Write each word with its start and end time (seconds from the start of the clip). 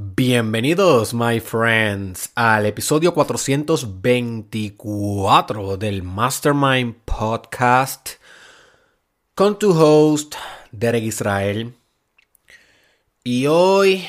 Bienvenidos, 0.00 1.12
my 1.12 1.40
friends, 1.40 2.30
al 2.36 2.66
episodio 2.66 3.12
424 3.12 5.76
del 5.76 6.04
Mastermind 6.04 6.94
Podcast 7.04 8.10
con 9.34 9.58
tu 9.58 9.72
host, 9.72 10.36
Derek 10.70 11.02
Israel. 11.02 11.74
Y 13.24 13.48
hoy, 13.48 14.06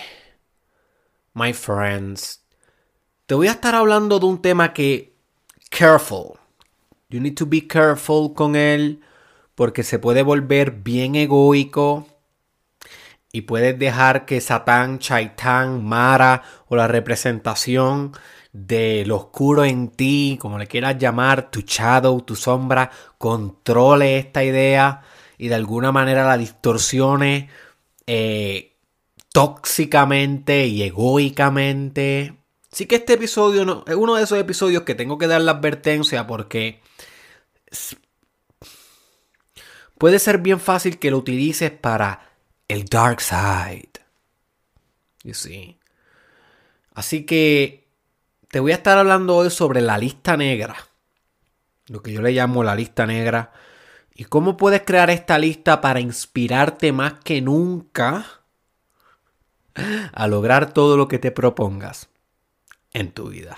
my 1.33 1.54
friends, 1.54 2.43
te 3.25 3.33
voy 3.33 3.47
a 3.47 3.54
estar 3.54 3.74
hablando 3.74 4.19
de 4.19 4.28
un 4.28 4.43
tema 4.43 4.74
que, 4.74 5.15
careful, 5.71 6.33
you 7.10 7.19
need 7.19 7.33
to 7.33 7.47
be 7.47 7.65
careful 7.65 8.36
con 8.36 8.56
él 8.56 9.01
porque 9.56 9.82
se 9.82 9.97
puede 9.97 10.21
volver 10.21 10.69
bien 10.69 11.15
egoico 11.15 12.06
y 13.32 13.42
puedes 13.42 13.78
dejar 13.78 14.25
que 14.25 14.42
Satán, 14.42 15.00
Chaitán, 15.00 15.83
Mara 15.86 16.43
o 16.68 16.75
la 16.75 16.88
representación 16.88 18.14
de 18.52 19.04
lo 19.05 19.18
oscuro 19.18 19.64
en 19.65 19.89
ti, 19.89 20.38
como 20.42 20.57
le 20.57 20.68
quieras 20.68 20.97
llamar, 20.97 21.52
tu 21.52 21.61
shadow, 21.61 22.21
tu 22.21 22.36
sombra, 22.36 22.89
controle 23.18 24.18
esta 24.18 24.43
idea 24.43 25.04
y 25.38 25.50
de 25.50 25.55
alguna 25.55 25.92
manera 25.92 26.25
la 26.25 26.38
distorsione 26.38 27.50
eh, 28.07 28.75
tóxicamente 29.32 30.66
y 30.66 30.82
egoicamente. 30.82 32.36
Sí 32.72 32.88
que 32.88 32.95
este 32.95 33.14
episodio 33.14 33.66
no, 33.66 33.83
es 33.88 33.95
uno 33.95 34.16
de 34.16 34.23
esos 34.23 34.39
episodios 34.39 34.83
que 34.83 34.95
tengo 34.95 35.17
que 35.17 35.27
dar 35.27 35.41
la 35.41 35.53
advertencia 35.53 36.25
porque 36.25 36.81
puede 39.97 40.17
ser 40.17 40.39
bien 40.39 40.59
fácil 40.59 40.97
que 40.97 41.11
lo 41.11 41.17
utilices 41.17 41.72
para 41.72 42.28
el 42.69 42.86
dark 42.86 43.19
side. 43.19 43.91
You 45.23 45.33
see. 45.33 45.77
Así 46.94 47.25
que 47.25 47.89
te 48.47 48.61
voy 48.61 48.71
a 48.71 48.75
estar 48.75 48.97
hablando 48.97 49.35
hoy 49.35 49.49
sobre 49.49 49.81
la 49.81 49.97
lista 49.97 50.38
negra. 50.38 50.75
Lo 51.88 52.02
que 52.02 52.13
yo 52.13 52.21
le 52.21 52.31
llamo 52.31 52.63
la 52.63 52.75
lista 52.75 53.05
negra. 53.05 53.52
Y 54.16 54.25
cómo 54.25 54.55
puedes 54.55 54.83
crear 54.83 55.09
esta 55.09 55.38
lista 55.38 55.81
para 55.81 55.99
inspirarte 55.99 56.91
más 56.91 57.16
que 57.23 57.41
nunca 57.41 58.25
a 60.13 60.27
lograr 60.27 60.73
todo 60.73 60.97
lo 60.97 61.07
que 61.07 61.19
te 61.19 61.31
propongas 61.31 62.09
en 62.94 63.11
tu 63.11 63.29
vida. 63.29 63.57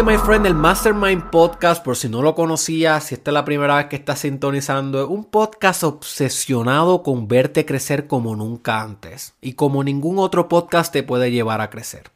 My 0.00 0.16
friend, 0.16 0.46
el 0.46 0.54
Mastermind 0.54 1.30
Podcast, 1.30 1.84
por 1.84 1.96
si 1.96 2.08
no 2.08 2.22
lo 2.22 2.34
conocías, 2.34 3.04
si 3.04 3.14
esta 3.14 3.30
es 3.30 3.34
la 3.34 3.44
primera 3.44 3.76
vez 3.76 3.86
que 3.86 3.96
estás 3.96 4.20
sintonizando, 4.20 5.02
es 5.02 5.08
un 5.08 5.26
podcast 5.26 5.84
obsesionado 5.84 7.02
con 7.02 7.28
verte 7.28 7.66
crecer 7.66 8.06
como 8.06 8.34
nunca 8.34 8.80
antes 8.80 9.34
y 9.42 9.52
como 9.52 9.84
ningún 9.84 10.18
otro 10.18 10.48
podcast 10.48 10.92
te 10.92 11.02
puede 11.02 11.30
llevar 11.30 11.60
a 11.60 11.68
crecer. 11.68 12.10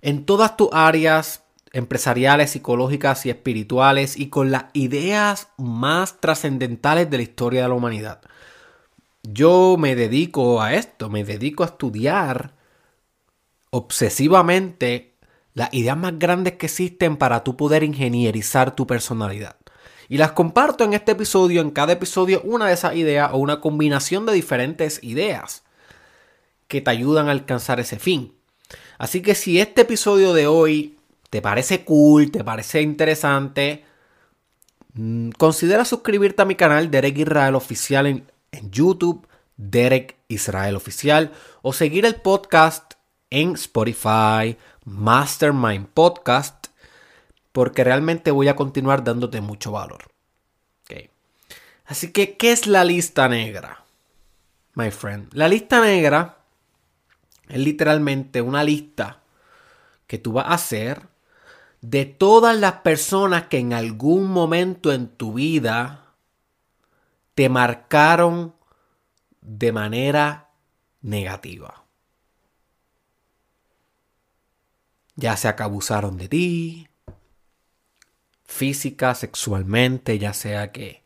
En 0.00 0.24
todas 0.24 0.56
tus 0.56 0.68
áreas 0.72 1.42
empresariales, 1.72 2.50
psicológicas 2.50 3.26
y 3.26 3.30
espirituales 3.30 4.16
y 4.16 4.28
con 4.28 4.50
las 4.50 4.66
ideas 4.72 5.48
más 5.58 6.20
trascendentales 6.20 7.10
de 7.10 7.16
la 7.16 7.22
historia 7.24 7.62
de 7.62 7.68
la 7.68 7.74
humanidad. 7.74 8.20
Yo 9.22 9.76
me 9.76 9.96
dedico 9.96 10.62
a 10.62 10.72
esto, 10.74 11.10
me 11.10 11.24
dedico 11.24 11.64
a 11.64 11.66
estudiar 11.66 12.54
obsesivamente 13.70 15.15
las 15.56 15.72
ideas 15.72 15.96
más 15.96 16.18
grandes 16.18 16.58
que 16.58 16.66
existen 16.66 17.16
para 17.16 17.42
tú 17.42 17.56
poder 17.56 17.82
ingenierizar 17.82 18.76
tu 18.76 18.86
personalidad. 18.86 19.56
Y 20.06 20.18
las 20.18 20.32
comparto 20.32 20.84
en 20.84 20.92
este 20.92 21.12
episodio, 21.12 21.62
en 21.62 21.70
cada 21.70 21.94
episodio 21.94 22.42
una 22.44 22.66
de 22.66 22.74
esas 22.74 22.94
ideas 22.94 23.30
o 23.32 23.38
una 23.38 23.58
combinación 23.62 24.26
de 24.26 24.34
diferentes 24.34 25.02
ideas 25.02 25.64
que 26.68 26.82
te 26.82 26.90
ayudan 26.90 27.28
a 27.28 27.30
alcanzar 27.30 27.80
ese 27.80 27.98
fin. 27.98 28.34
Así 28.98 29.22
que 29.22 29.34
si 29.34 29.58
este 29.58 29.80
episodio 29.80 30.34
de 30.34 30.46
hoy 30.46 30.98
te 31.30 31.40
parece 31.40 31.84
cool, 31.84 32.30
te 32.30 32.44
parece 32.44 32.82
interesante, 32.82 33.86
mm, 34.92 35.30
considera 35.38 35.86
suscribirte 35.86 36.42
a 36.42 36.44
mi 36.44 36.54
canal 36.54 36.90
Derek 36.90 37.16
Israel 37.16 37.54
Oficial 37.54 38.06
en, 38.06 38.30
en 38.52 38.70
YouTube, 38.70 39.26
Derek 39.56 40.16
Israel 40.28 40.76
Oficial, 40.76 41.32
o 41.62 41.72
seguir 41.72 42.04
el 42.04 42.16
podcast 42.16 42.92
en 43.30 43.54
Spotify, 43.54 44.58
Mastermind 44.86 45.88
Podcast 45.88 46.68
porque 47.52 47.84
realmente 47.84 48.30
voy 48.30 48.48
a 48.48 48.56
continuar 48.56 49.04
dándote 49.04 49.40
mucho 49.40 49.72
valor. 49.72 50.16
Así 51.86 52.12
que, 52.12 52.36
¿qué 52.36 52.52
es 52.52 52.66
la 52.66 52.84
lista 52.84 53.28
negra? 53.28 53.84
My 54.74 54.90
friend. 54.90 55.32
La 55.32 55.48
lista 55.48 55.80
negra 55.80 56.38
es 57.48 57.58
literalmente 57.58 58.40
una 58.42 58.64
lista 58.64 59.22
que 60.06 60.18
tú 60.18 60.32
vas 60.32 60.46
a 60.46 60.54
hacer 60.54 61.08
de 61.80 62.04
todas 62.04 62.56
las 62.58 62.74
personas 62.80 63.46
que 63.46 63.58
en 63.58 63.72
algún 63.72 64.30
momento 64.30 64.92
en 64.92 65.08
tu 65.08 65.34
vida 65.34 66.12
te 67.34 67.48
marcaron 67.48 68.54
de 69.40 69.70
manera 69.70 70.50
negativa. 71.02 71.85
Ya 75.16 75.36
sea 75.36 75.56
que 75.56 75.62
abusaron 75.62 76.18
de 76.18 76.28
ti, 76.28 76.88
física, 78.44 79.14
sexualmente, 79.14 80.18
ya 80.18 80.32
sea 80.32 80.72
que 80.72 81.02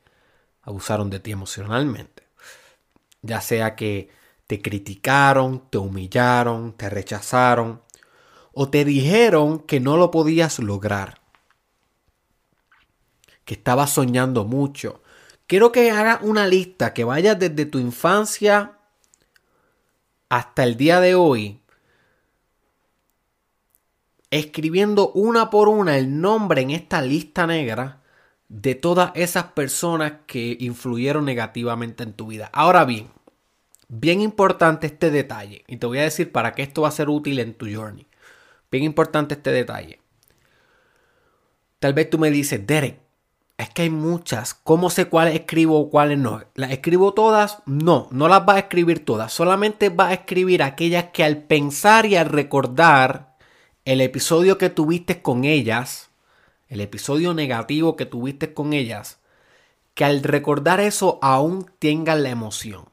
abusaron 0.63 1.11
de 1.11 1.21
ti 1.21 1.31
emocionalmente, 1.31 2.25
ya 3.23 3.41
sea 3.41 3.77
que 3.77 4.11
te 4.47 4.61
criticaron, 4.61 5.71
te 5.71 5.79
humillaron, 5.79 6.73
te 6.73 6.91
rechazaron 6.91 7.83
o 8.53 8.69
te 8.69 8.85
dijeron 8.85 9.61
que 9.61 9.79
no 9.79 9.97
lo 9.97 10.11
podías 10.11 10.59
lograr, 10.59 11.21
que 13.45 13.55
estabas 13.55 13.91
soñando 13.91 14.45
mucho. 14.45 15.03
Quiero 15.47 15.73
que 15.73 15.91
hagas 15.91 16.21
una 16.23 16.47
lista 16.47 16.95
que 16.95 17.05
vaya 17.05 17.35
desde 17.37 17.65
tu 17.67 17.79
infancia 17.79 18.79
hasta 20.29 20.65
el 20.65 20.77
día 20.77 21.01
de 21.01 21.15
hoy 21.15 21.61
escribiendo 24.31 25.11
una 25.13 25.51
por 25.51 25.69
una 25.69 25.97
el 25.97 26.21
nombre 26.21 26.63
en 26.63 26.71
esta 26.71 27.03
lista 27.03 27.47
negra 27.47 28.01
de 28.49 28.75
todas 28.75 29.13
esas 29.15 29.45
personas 29.45 30.13
que 30.27 30.57
influyeron 30.61 31.25
negativamente 31.25 32.03
en 32.03 32.13
tu 32.13 32.27
vida. 32.27 32.51
Ahora 32.53 32.85
bien, 32.85 33.09
bien 33.89 34.21
importante 34.21 34.87
este 34.87 35.11
detalle, 35.11 35.65
y 35.69 35.77
te 35.77 35.87
voy 35.87 35.99
a 35.99 36.03
decir 36.03 36.33
para 36.33 36.53
qué 36.53 36.63
esto 36.63 36.83
va 36.83 36.89
a 36.89 36.93
ser 36.93 37.09
útil 37.09 37.39
en 37.39 37.55
tu 37.55 37.67
journey. 37.73 38.07
Bien 38.71 38.85
importante 38.85 39.35
este 39.35 39.51
detalle. 39.51 40.01
Tal 41.81 41.95
vez 41.95 42.11
tú 42.11 42.19
me 42.19 42.31
dices, 42.31 42.65
Derek, 42.67 43.01
es 43.57 43.71
que 43.71 43.83
hay 43.83 43.91
muchas. 43.91 44.55
¿Cómo 44.55 44.91
sé 44.91 45.07
cuáles 45.07 45.35
escribo 45.35 45.79
o 45.79 45.91
cuáles 45.91 46.19
no? 46.19 46.43
¿Las 46.55 46.71
escribo 46.71 47.15
todas? 47.15 47.59
No, 47.67 48.09
no 48.11 48.29
las 48.29 48.45
vas 48.47 48.57
a 48.57 48.61
escribir 48.61 49.05
todas. 49.05 49.33
Solamente 49.33 49.91
vas 49.91 50.11
a 50.11 50.15
escribir 50.15 50.63
aquellas 50.63 51.07
que 51.13 51.25
al 51.25 51.43
pensar 51.43 52.07
y 52.07 52.17
al 52.17 52.27
recordar 52.27 53.30
el 53.85 54.01
episodio 54.01 54.59
que 54.59 54.71
tuviste 54.71 55.23
con 55.23 55.45
ellas, 55.45 56.11
el 56.69 56.81
episodio 56.81 57.35
negativo 57.35 57.97
que 57.97 58.07
tuviste 58.07 58.55
con 58.55 58.73
ellas, 58.73 59.19
que 59.95 60.05
al 60.05 60.23
recordar 60.23 60.81
eso 60.81 61.19
aún 61.23 61.71
tenga 61.79 62.15
la 62.15 62.31
emoción 62.31 62.91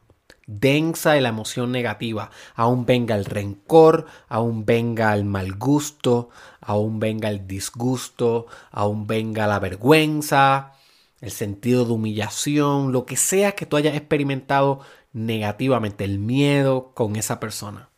densa 0.48 1.12
de 1.12 1.22
la 1.22 1.30
emoción 1.30 1.72
negativa, 1.72 2.32
aún 2.56 2.86
venga 2.86 3.16
el 3.16 3.26
rencor, 3.26 4.06
aún 4.30 4.66
venga 4.66 5.14
el 5.14 5.26
mal 5.26 5.54
gusto, 5.56 6.30
aún 6.62 7.00
venga 7.00 7.30
el 7.30 7.48
disgusto, 7.48 8.48
aún 8.72 9.06
venga 9.08 9.46
la 9.46 9.60
vergüenza, 9.60 10.74
el 11.20 11.32
sentido 11.32 11.86
de 11.86 11.92
humillación, 11.92 12.94
lo 12.94 13.06
que 13.06 13.18
sea 13.18 13.52
que 13.52 13.66
tú 13.66 13.76
hayas 13.76 13.96
experimentado 13.96 14.80
negativamente, 15.12 16.06
el 16.06 16.18
miedo 16.20 16.92
con 16.94 17.18
esa 17.18 17.40
persona. 17.40 17.90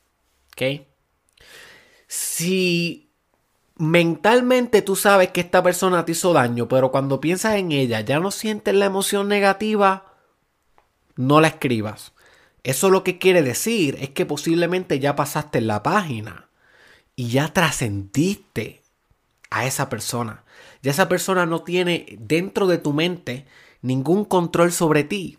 ¿Ok? 0.54 0.89
Si 2.10 3.12
mentalmente 3.78 4.82
tú 4.82 4.96
sabes 4.96 5.30
que 5.30 5.42
esta 5.42 5.62
persona 5.62 6.04
te 6.04 6.14
hizo 6.14 6.34
daño, 6.34 6.68
pero 6.68 6.92
cuando 6.92 7.22
piensas 7.22 7.56
en 7.56 7.72
ella 7.72 8.02
ya 8.02 8.20
no 8.20 8.32
sientes 8.32 8.74
la 8.74 8.86
emoción 8.86 9.28
negativa, 9.30 10.16
no 11.16 11.40
la 11.40 11.50
escribas. 11.50 12.12
Eso 12.64 12.90
lo 12.90 13.04
que 13.04 13.20
quiere 13.20 13.44
decir 13.44 13.96
es 14.02 14.10
que 14.10 14.26
posiblemente 14.26 15.00
ya 15.00 15.16
pasaste 15.16 15.62
la 15.62 15.84
página 15.84 16.50
y 17.16 17.30
ya 17.30 17.54
trascendiste 17.54 18.82
a 19.52 19.66
esa 19.68 19.88
persona. 19.88 20.44
Ya 20.82 20.92
esa 20.92 21.08
persona 21.08 21.46
no 21.46 21.62
tiene 21.62 22.18
dentro 22.20 22.66
de 22.66 22.80
tu 22.80 22.92
mente 22.92 23.46
ningún 23.82 24.26
control 24.26 24.72
sobre 24.72 25.04
ti 25.04 25.38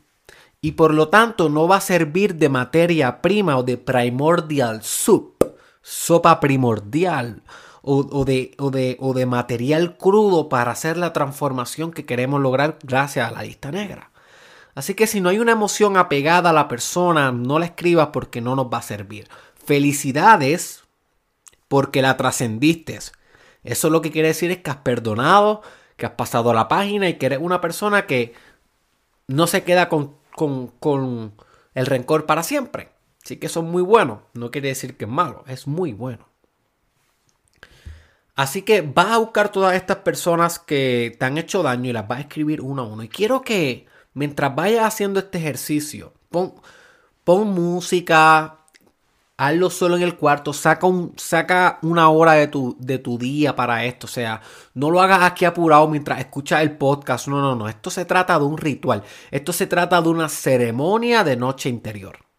y 0.60 0.72
por 0.72 0.94
lo 0.94 1.08
tanto 1.08 1.48
no 1.48 1.66
va 1.66 1.76
a 1.76 1.80
servir 1.80 2.36
de 2.36 2.48
materia 2.48 3.20
prima 3.22 3.58
o 3.58 3.64
de 3.64 3.76
primordial 3.76 4.82
soup, 4.84 5.39
sopa 5.90 6.38
primordial 6.38 7.42
o, 7.82 8.24
de, 8.24 8.54
de, 8.70 8.96
o 9.00 9.12
de 9.12 9.26
material 9.26 9.96
crudo 9.96 10.48
para 10.48 10.70
hacer 10.70 10.96
la 10.96 11.12
transformación 11.12 11.90
que 11.90 12.06
queremos 12.06 12.40
lograr 12.40 12.78
gracias 12.84 13.28
a 13.28 13.32
la 13.32 13.42
lista 13.42 13.72
negra. 13.72 14.10
Así 14.76 14.94
que 14.94 15.08
si 15.08 15.20
no 15.20 15.30
hay 15.30 15.40
una 15.40 15.50
emoción 15.50 15.96
apegada 15.96 16.50
a 16.50 16.52
la 16.52 16.68
persona, 16.68 17.32
no 17.32 17.58
la 17.58 17.64
escribas 17.64 18.10
porque 18.12 18.40
no 18.40 18.54
nos 18.54 18.66
va 18.66 18.78
a 18.78 18.82
servir. 18.82 19.26
Felicidades 19.64 20.84
porque 21.66 22.02
la 22.02 22.16
trascendiste. 22.16 23.00
Eso 23.64 23.90
lo 23.90 24.00
que 24.00 24.12
quiere 24.12 24.28
decir 24.28 24.52
es 24.52 24.58
que 24.58 24.70
has 24.70 24.76
perdonado, 24.76 25.62
que 25.96 26.06
has 26.06 26.12
pasado 26.12 26.54
la 26.54 26.68
página 26.68 27.08
y 27.08 27.14
que 27.14 27.26
eres 27.26 27.40
una 27.42 27.60
persona 27.60 28.06
que 28.06 28.32
no 29.26 29.48
se 29.48 29.64
queda 29.64 29.88
con, 29.88 30.14
con 30.36 31.32
el 31.74 31.86
rencor 31.86 32.26
para 32.26 32.44
siempre. 32.44 32.99
Así 33.24 33.36
que 33.36 33.46
es 33.46 33.56
muy 33.56 33.82
bueno. 33.82 34.22
No 34.34 34.50
quiere 34.50 34.68
decir 34.68 34.96
que 34.96 35.04
es 35.04 35.10
malo, 35.10 35.44
es 35.46 35.66
muy 35.66 35.92
bueno. 35.92 36.30
Así 38.40 38.62
que 38.62 38.80
vas 38.80 39.08
a 39.08 39.18
buscar 39.18 39.52
todas 39.52 39.74
estas 39.74 39.98
personas 39.98 40.58
que 40.58 41.14
te 41.18 41.26
han 41.26 41.36
hecho 41.36 41.62
daño 41.62 41.90
y 41.90 41.92
las 41.92 42.08
vas 42.08 42.18
a 42.18 42.22
escribir 42.22 42.62
uno 42.62 42.82
a 42.82 42.86
uno. 42.86 43.02
Y 43.02 43.08
quiero 43.08 43.42
que 43.42 43.86
mientras 44.14 44.54
vayas 44.54 44.86
haciendo 44.86 45.20
este 45.20 45.36
ejercicio, 45.36 46.14
pon, 46.30 46.54
música, 47.48 48.60
hazlo 49.36 49.68
solo 49.68 49.96
en 49.96 50.02
el 50.04 50.16
cuarto, 50.16 50.54
saca, 50.54 50.86
un, 50.86 51.12
saca 51.18 51.78
una 51.82 52.08
hora 52.08 52.32
de 52.32 52.46
tu, 52.48 52.76
de 52.80 52.98
tu 52.98 53.18
día 53.18 53.54
para 53.54 53.84
esto. 53.84 54.06
O 54.06 54.10
sea, 54.10 54.40
no 54.72 54.90
lo 54.90 55.02
hagas 55.02 55.22
aquí 55.22 55.44
apurado 55.44 55.86
mientras 55.88 56.18
escuchas 56.20 56.62
el 56.62 56.78
podcast. 56.78 57.28
No, 57.28 57.42
no, 57.42 57.54
no. 57.54 57.68
Esto 57.68 57.90
se 57.90 58.06
trata 58.06 58.38
de 58.38 58.44
un 58.46 58.56
ritual. 58.56 59.02
Esto 59.30 59.52
se 59.52 59.66
trata 59.66 60.00
de 60.00 60.08
una 60.08 60.30
ceremonia 60.30 61.24
de 61.24 61.36
noche 61.36 61.68
interior. 61.68 62.29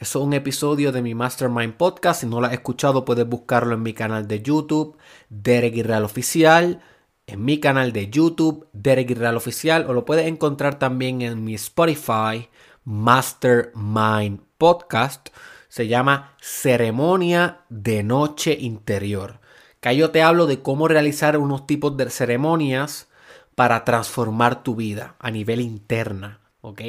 Es 0.00 0.16
un 0.16 0.32
episodio 0.32 0.92
de 0.92 1.02
mi 1.02 1.14
Mastermind 1.14 1.74
Podcast. 1.74 2.22
Si 2.22 2.26
no 2.26 2.40
lo 2.40 2.46
has 2.46 2.54
escuchado, 2.54 3.04
puedes 3.04 3.28
buscarlo 3.28 3.74
en 3.74 3.82
mi 3.82 3.92
canal 3.92 4.26
de 4.26 4.40
YouTube, 4.40 4.96
Derek 5.28 5.76
Irreal 5.76 6.06
Oficial. 6.06 6.80
En 7.26 7.44
mi 7.44 7.60
canal 7.60 7.92
de 7.92 8.08
YouTube, 8.08 8.66
Derek 8.72 9.10
Irreal 9.10 9.36
Oficial. 9.36 9.84
O 9.90 9.92
lo 9.92 10.06
puedes 10.06 10.26
encontrar 10.26 10.78
también 10.78 11.20
en 11.20 11.44
mi 11.44 11.54
Spotify, 11.54 12.48
Mastermind 12.84 14.40
Podcast. 14.56 15.28
Se 15.68 15.86
llama 15.86 16.34
Ceremonia 16.40 17.60
de 17.68 18.02
Noche 18.02 18.56
Interior. 18.58 19.38
Que 19.80 19.94
yo 19.94 20.10
te 20.10 20.22
hablo 20.22 20.46
de 20.46 20.62
cómo 20.62 20.88
realizar 20.88 21.36
unos 21.36 21.66
tipos 21.66 21.94
de 21.98 22.08
ceremonias 22.08 23.08
para 23.54 23.84
transformar 23.84 24.62
tu 24.62 24.76
vida 24.76 25.16
a 25.18 25.30
nivel 25.30 25.60
interna. 25.60 26.40
¿Ok? 26.62 26.80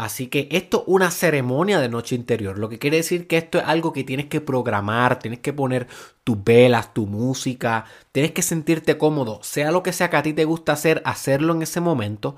Así 0.00 0.28
que 0.28 0.48
esto 0.50 0.78
es 0.78 0.84
una 0.86 1.10
ceremonia 1.10 1.78
de 1.78 1.90
noche 1.90 2.14
interior, 2.14 2.58
lo 2.58 2.70
que 2.70 2.78
quiere 2.78 2.96
decir 2.96 3.26
que 3.26 3.36
esto 3.36 3.58
es 3.58 3.64
algo 3.66 3.92
que 3.92 4.02
tienes 4.02 4.28
que 4.28 4.40
programar, 4.40 5.18
tienes 5.18 5.40
que 5.40 5.52
poner 5.52 5.88
tus 6.24 6.42
velas, 6.42 6.94
tu 6.94 7.06
música, 7.06 7.84
tienes 8.10 8.32
que 8.32 8.40
sentirte 8.40 8.96
cómodo, 8.96 9.40
sea 9.42 9.70
lo 9.70 9.82
que 9.82 9.92
sea 9.92 10.08
que 10.08 10.16
a 10.16 10.22
ti 10.22 10.32
te 10.32 10.46
gusta 10.46 10.72
hacer, 10.72 11.02
hacerlo 11.04 11.52
en 11.52 11.60
ese 11.60 11.82
momento 11.82 12.34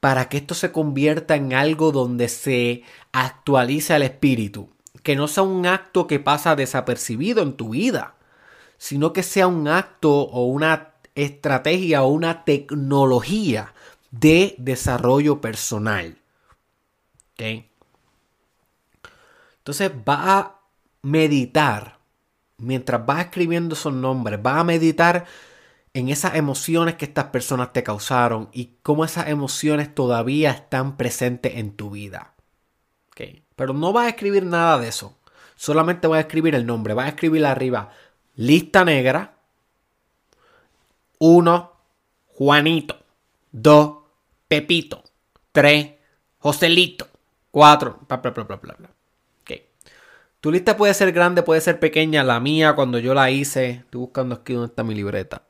para 0.00 0.28
que 0.28 0.38
esto 0.38 0.54
se 0.54 0.72
convierta 0.72 1.36
en 1.36 1.54
algo 1.54 1.92
donde 1.92 2.28
se 2.28 2.82
actualiza 3.12 3.94
el 3.94 4.02
espíritu, 4.02 4.70
que 5.04 5.14
no 5.14 5.28
sea 5.28 5.44
un 5.44 5.66
acto 5.66 6.08
que 6.08 6.18
pasa 6.18 6.56
desapercibido 6.56 7.44
en 7.44 7.52
tu 7.52 7.68
vida, 7.68 8.16
sino 8.76 9.12
que 9.12 9.22
sea 9.22 9.46
un 9.46 9.68
acto 9.68 10.10
o 10.10 10.46
una 10.46 10.94
estrategia 11.14 12.02
o 12.02 12.08
una 12.08 12.44
tecnología 12.44 13.72
de 14.10 14.56
desarrollo 14.58 15.40
personal. 15.40 16.18
Entonces 19.58 19.90
va 19.90 20.38
a 20.38 20.60
meditar 21.02 21.98
mientras 22.58 23.04
vas 23.04 23.26
escribiendo 23.26 23.74
esos 23.74 23.92
nombres, 23.92 24.40
vas 24.42 24.58
a 24.58 24.64
meditar 24.64 25.26
en 25.92 26.08
esas 26.08 26.34
emociones 26.34 26.96
que 26.96 27.04
estas 27.04 27.26
personas 27.26 27.72
te 27.72 27.82
causaron 27.82 28.48
y 28.52 28.76
cómo 28.82 29.04
esas 29.04 29.28
emociones 29.28 29.94
todavía 29.94 30.50
están 30.50 30.96
presentes 30.96 31.56
en 31.56 31.72
tu 31.76 31.90
vida. 31.90 32.34
Pero 33.56 33.72
no 33.72 33.92
vas 33.92 34.06
a 34.06 34.08
escribir 34.08 34.44
nada 34.44 34.78
de 34.78 34.88
eso. 34.88 35.16
Solamente 35.54 36.08
vas 36.08 36.18
a 36.18 36.22
escribir 36.22 36.54
el 36.54 36.66
nombre. 36.66 36.94
Vas 36.94 37.06
a 37.06 37.10
escribir 37.10 37.46
arriba 37.46 37.90
lista 38.34 38.84
negra. 38.84 39.36
1. 41.18 41.72
Juanito. 42.26 42.98
2. 43.52 43.96
Pepito. 44.48 45.04
3. 45.52 45.92
Joselito. 46.38 47.08
Cuatro. 47.54 48.00
Bla, 48.08 48.16
bla, 48.16 48.32
bla, 48.32 48.56
bla, 48.56 48.74
bla. 48.76 48.90
Tu 50.40 50.50
lista 50.50 50.76
puede 50.76 50.92
ser 50.92 51.12
grande, 51.12 51.44
puede 51.44 51.60
ser 51.60 51.78
pequeña. 51.78 52.24
La 52.24 52.40
mía, 52.40 52.74
cuando 52.74 52.98
yo 52.98 53.14
la 53.14 53.30
hice, 53.30 53.70
estoy 53.70 54.00
buscando 54.00 54.34
aquí 54.34 54.54
donde 54.54 54.66
está 54.66 54.82
mi 54.82 54.92
libreta. 54.92 55.44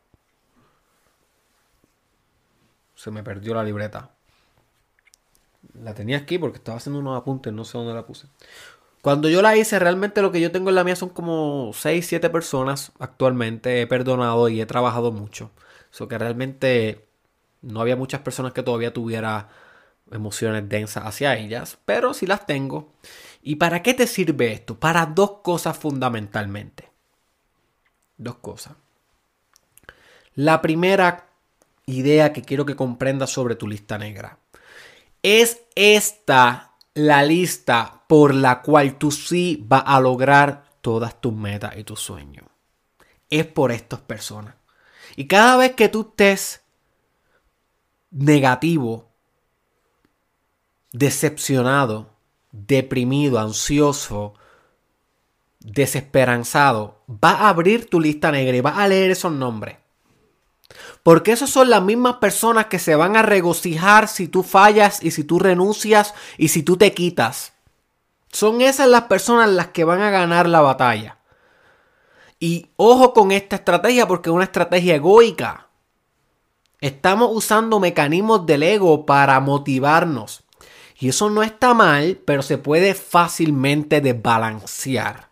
Se 2.95 3.11
me 3.11 3.23
perdió 3.23 3.55
la 3.55 3.65
libreta. 3.65 4.11
La 5.83 5.95
tenía 5.95 6.19
aquí 6.19 6.39
porque 6.39 6.59
estaba 6.59 6.77
haciendo 6.77 7.01
unos 7.01 7.19
apuntes, 7.19 7.55
no 7.55 7.65
sé 7.65 7.79
dónde 7.79 7.95
la 7.95 8.05
puse. 8.05 8.29
Cuando 9.01 9.31
yo 9.31 9.41
la 9.41 9.56
hice, 9.56 9.79
realmente 9.79 10.21
lo 10.21 10.31
que 10.31 10.43
yo 10.43 10.53
tengo 10.53 10.69
en 10.69 10.75
la 10.77 10.85
mía 10.85 10.95
son 10.95 11.09
como 11.09 11.73
6, 11.73 12.06
7 12.06 12.29
personas 12.29 12.93
actualmente. 12.99 13.81
He 13.81 13.87
perdonado 13.87 14.51
y 14.51 14.61
he 14.61 14.67
trabajado 14.67 15.11
mucho. 15.11 15.51
Eso 15.91 16.06
que 16.06 16.19
realmente 16.19 17.09
no 17.62 17.81
había 17.81 17.97
muchas 17.97 18.21
personas 18.21 18.53
que 18.53 18.62
todavía 18.62 18.93
tuviera 18.93 19.49
emociones 20.11 20.69
densas 20.69 21.05
hacia 21.05 21.37
ellas, 21.37 21.79
pero 21.85 22.15
sí 22.15 22.27
las 22.27 22.47
tengo. 22.47 22.93
¿Y 23.43 23.56
para 23.56 23.83
qué 23.83 23.95
te 23.95 24.06
sirve 24.06 24.53
esto? 24.53 24.79
Para 24.79 25.06
dos 25.06 25.41
cosas 25.43 25.77
fundamentalmente. 25.77 26.91
Dos 28.17 28.37
cosas. 28.37 28.75
La 30.35 30.62
primera 30.62 31.29
idea 31.87 32.33
que 32.33 32.43
quiero 32.43 32.65
que 32.65 32.77
comprendas 32.77 33.31
sobre 33.31 33.56
tu 33.56 33.69
lista 33.69 33.99
negra. 33.99 34.39
Es 35.23 35.62
esta 35.75 36.73
la 36.94 37.23
lista 37.23 38.05
por 38.06 38.34
la 38.34 38.63
cual 38.63 38.96
tú 38.99 39.11
sí 39.11 39.63
vas 39.67 39.84
a 39.87 40.01
lograr 40.01 40.65
todas 40.81 41.20
tus 41.20 41.32
metas 41.32 41.77
y 41.77 41.84
tus 41.84 42.01
sueños. 42.01 42.46
Es 43.31 43.46
por 43.46 43.73
estas 43.73 44.01
personas. 44.01 44.55
Y 45.17 45.27
cada 45.27 45.56
vez 45.56 45.73
que 45.73 45.89
tú 45.89 46.08
estés 46.11 46.63
negativo 48.11 49.14
decepcionado, 50.94 52.10
deprimido, 52.53 53.41
ansioso, 53.41 54.34
desesperanzado, 55.58 57.03
va 57.08 57.32
a 57.32 57.48
abrir 57.48 57.91
tu 57.91 58.01
lista 58.01 58.31
negra 58.31 58.56
y 58.56 58.60
va 58.60 58.77
a 58.82 58.86
leer 58.86 59.10
esos 59.10 59.32
nombres. 59.32 59.77
Porque 61.03 61.32
esas 61.32 61.51
son 61.51 61.69
las 61.69 61.82
mismas 61.82 62.17
personas 62.17 62.67
que 62.67 62.79
se 62.79 62.94
van 62.94 63.17
a 63.17 63.22
regocijar 63.22 64.06
si 64.06 64.29
tú 64.29 64.44
fallas 64.44 65.03
y 65.03 65.10
si 65.10 65.24
tú 65.24 65.41
renuncias 65.41 66.15
y 66.39 66.48
si 66.48 66.63
tú 66.63 66.77
te 66.77 66.94
quitas. 66.94 67.53
Son 68.31 68.60
esas 68.60 68.89
las 68.89 69.03
personas 69.03 69.51
las 69.51 69.69
que 69.69 69.84
van 69.84 70.01
a 70.01 70.10
ganar 70.10 70.48
la 70.48 70.60
batalla. 70.60 71.19
Y 72.39 72.70
ojo 72.77 73.13
con 73.13 73.32
esta 73.32 73.56
estrategia 73.56 74.06
porque 74.06 74.31
es 74.31 74.34
una 74.34 74.44
estrategia 74.44 74.94
egoica. 74.94 75.69
Estamos 76.81 77.31
usando 77.32 77.81
mecanismos 77.81 78.46
del 78.46 78.63
ego 78.63 79.06
para 79.06 79.41
motivarnos. 79.41 80.44
Y 80.98 81.08
eso 81.08 81.31
no 81.31 81.43
está 81.43 81.74
mal, 81.74 82.20
pero 82.24 82.43
se 82.43 82.58
puede 82.58 82.94
fácilmente 82.94 84.01
desbalancear. 84.01 85.31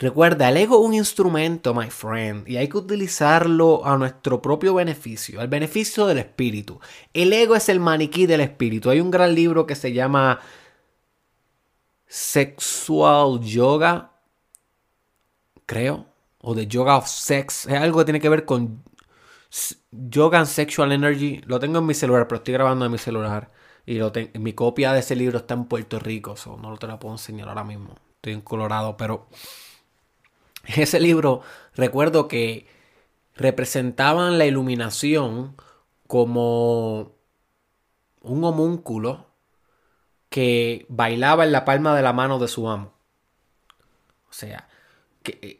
Recuerda, 0.00 0.48
el 0.48 0.56
ego 0.56 0.80
es 0.80 0.86
un 0.86 0.94
instrumento, 0.94 1.74
my 1.74 1.90
friend, 1.90 2.48
y 2.48 2.56
hay 2.56 2.68
que 2.68 2.78
utilizarlo 2.78 3.84
a 3.84 3.98
nuestro 3.98 4.40
propio 4.40 4.72
beneficio, 4.72 5.42
al 5.42 5.48
beneficio 5.48 6.06
del 6.06 6.16
espíritu. 6.16 6.80
El 7.12 7.30
ego 7.34 7.54
es 7.54 7.68
el 7.68 7.80
maniquí 7.80 8.24
del 8.24 8.40
espíritu. 8.40 8.88
Hay 8.88 9.00
un 9.00 9.10
gran 9.10 9.34
libro 9.34 9.66
que 9.66 9.74
se 9.74 9.92
llama 9.92 10.40
Sexual 12.06 13.40
Yoga, 13.40 14.12
creo, 15.66 16.06
o 16.40 16.54
de 16.54 16.66
Yoga 16.66 16.96
of 16.96 17.06
Sex. 17.06 17.66
Es 17.66 17.74
algo 17.74 17.98
que 17.98 18.06
tiene 18.06 18.20
que 18.20 18.30
ver 18.30 18.46
con 18.46 18.82
Yoga 19.90 20.38
and 20.38 20.48
Sexual 20.48 20.92
Energy. 20.92 21.42
Lo 21.44 21.60
tengo 21.60 21.78
en 21.78 21.86
mi 21.86 21.92
celular, 21.94 22.26
pero 22.26 22.38
estoy 22.38 22.54
grabando 22.54 22.86
en 22.86 22.92
mi 22.92 22.98
celular. 22.98 23.50
Y 23.90 24.38
mi 24.38 24.52
copia 24.52 24.92
de 24.92 25.00
ese 25.00 25.16
libro 25.16 25.38
está 25.38 25.54
en 25.54 25.64
Puerto 25.64 25.98
Rico, 25.98 26.36
so 26.36 26.56
no 26.56 26.76
te 26.76 26.86
la 26.86 27.00
puedo 27.00 27.12
enseñar 27.12 27.48
ahora 27.48 27.64
mismo. 27.64 27.96
Estoy 28.14 28.34
en 28.34 28.40
Colorado, 28.40 28.96
pero 28.96 29.26
ese 30.64 31.00
libro 31.00 31.42
recuerdo 31.74 32.28
que 32.28 32.68
representaban 33.34 34.38
la 34.38 34.46
iluminación 34.46 35.56
como 36.06 37.16
un 38.20 38.44
homúnculo 38.44 39.26
que 40.28 40.86
bailaba 40.88 41.42
en 41.42 41.50
la 41.50 41.64
palma 41.64 41.96
de 41.96 42.02
la 42.02 42.12
mano 42.12 42.38
de 42.38 42.46
su 42.46 42.68
amo. 42.68 42.92
O 44.28 44.32
sea, 44.32 44.68